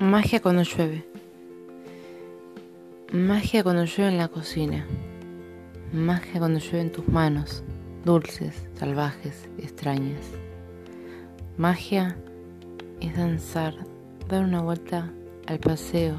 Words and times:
Magia 0.00 0.40
cuando 0.40 0.62
llueve. 0.62 1.04
Magia 3.12 3.62
cuando 3.62 3.84
llueve 3.84 4.12
en 4.12 4.16
la 4.16 4.28
cocina. 4.28 4.86
Magia 5.92 6.38
cuando 6.38 6.58
llueve 6.58 6.80
en 6.80 6.90
tus 6.90 7.06
manos, 7.06 7.62
dulces, 8.06 8.66
salvajes, 8.76 9.46
extrañas. 9.58 10.24
Magia 11.58 12.16
es 13.02 13.14
danzar, 13.14 13.74
dar 14.26 14.44
una 14.44 14.62
vuelta 14.62 15.12
al 15.46 15.58
paseo, 15.58 16.16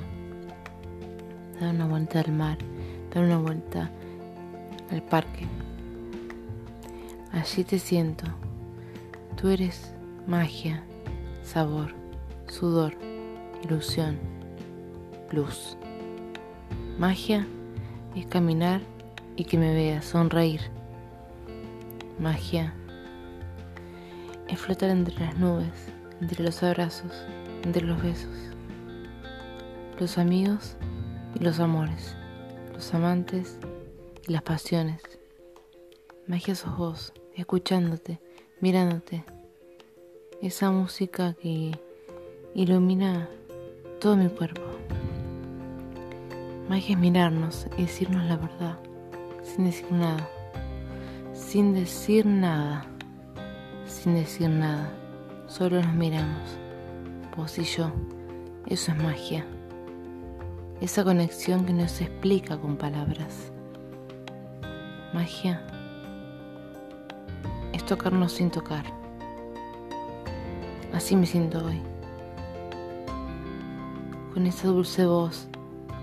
dar 1.60 1.74
una 1.74 1.88
vuelta 1.88 2.20
al 2.20 2.32
mar, 2.34 2.60
dar 3.12 3.24
una 3.24 3.40
vuelta 3.40 3.90
al 4.92 5.02
parque. 5.02 5.48
Allí 7.32 7.64
te 7.64 7.80
siento. 7.80 8.26
Tú 9.38 9.50
eres 9.50 9.92
magia, 10.28 10.84
sabor, 11.42 11.96
sudor 12.48 12.94
ilusión, 13.64 14.18
luz. 15.32 15.78
Magia 16.98 17.48
es 18.16 18.26
caminar 18.28 18.82
y 19.36 19.46
que 19.46 19.58
me 19.58 19.74
veas, 19.74 20.06
sonreír. 20.06 20.62
Magia 22.20 22.74
es 24.48 24.60
flotar 24.60 24.90
entre 24.90 25.16
las 25.20 25.38
nubes, 25.38 25.92
entre 26.20 26.44
los 26.44 26.62
abrazos, 26.64 27.12
entre 27.64 27.84
los 27.84 28.02
besos. 28.02 28.36
Los 30.00 30.18
amigos 30.18 30.76
y 31.36 31.44
los 31.44 31.60
amores, 31.60 32.16
los 32.74 32.94
amantes 32.94 33.58
y 34.28 34.32
las 34.32 34.42
pasiones. 34.42 35.02
Magia 36.28 36.56
sos 36.56 36.78
vos, 36.78 37.14
escuchándote, 37.36 38.20
mirándote. 38.60 39.24
Esa 40.42 40.72
música 40.72 41.34
que 41.34 41.72
ilumina 42.54 43.30
todo 44.02 44.18
mi 44.18 44.30
cuerpo. 44.30 44.64
Magia 46.68 46.96
es 46.96 47.00
mirarnos 47.00 47.68
y 47.78 47.84
decirnos 47.84 48.26
la 48.26 48.36
verdad, 48.36 48.80
sin 49.44 49.66
decir 49.66 49.92
nada, 49.92 50.28
sin 51.34 51.76
decir 51.76 52.26
nada, 52.26 52.84
sin 53.86 54.16
decir 54.16 54.50
nada, 54.50 54.92
solo 55.46 55.84
nos 55.84 55.94
miramos, 55.94 56.58
vos 57.38 57.60
y 57.60 57.64
yo, 57.64 57.92
eso 58.66 58.92
es 58.92 58.98
magia, 58.98 59.46
esa 60.82 61.04
conexión 61.04 61.64
que 61.64 61.74
no 61.74 61.88
se 61.88 62.06
explica 62.06 62.58
con 62.58 62.78
palabras. 62.78 63.52
Magia 65.14 65.62
es 67.72 67.86
tocarnos 67.86 68.32
sin 68.32 68.50
tocar. 68.50 68.86
Así 70.92 71.16
me 71.16 71.28
siento 71.28 71.64
hoy 71.64 71.82
con 74.34 74.48
esa 74.48 74.68
dulce 74.68 75.06
voz 75.06 75.48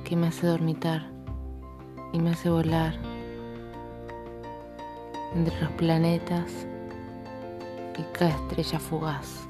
que 0.05 0.15
me 0.15 0.29
hace 0.29 0.47
dormitar 0.47 1.11
y 2.13 2.19
me 2.19 2.31
hace 2.31 2.51
volar 2.51 2.95
entre 5.35 5.59
los 5.61 5.71
planetas 5.73 6.67
y 7.99 8.03
cada 8.13 8.31
estrella 8.31 8.79
fugaz. 8.79 9.48